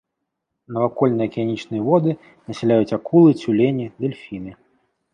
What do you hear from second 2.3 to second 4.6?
насяляюць акулы, цюлені, дэльфіны.